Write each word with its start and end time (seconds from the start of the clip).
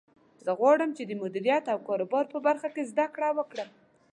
زه 0.45 0.51
غواړم 0.59 0.89
چې 0.97 1.03
د 1.05 1.11
مدیریت 1.23 1.65
او 1.73 1.77
کاروبار 1.87 2.25
په 2.33 2.39
برخه 2.47 2.69
کې 2.75 2.87
زده 2.91 3.05
کړه 3.15 3.29
وکړم 3.37 3.69